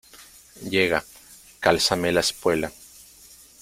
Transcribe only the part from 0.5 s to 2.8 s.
llega, cálzame la espuela.